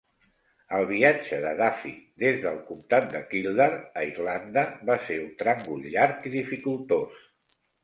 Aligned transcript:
El 0.77 0.85
viatge 0.91 1.37
de 1.43 1.51
Duffy 1.59 1.91
des 2.23 2.39
del 2.45 2.57
comtat 2.71 3.05
de 3.13 3.21
Kildare, 3.35 3.79
a 4.03 4.07
Irlanda, 4.13 4.65
va 4.93 4.97
ser 5.05 5.21
un 5.27 5.31
tràngol 5.45 5.87
llarg 5.95 6.29
i 6.33 6.35
dificultós. 6.41 7.25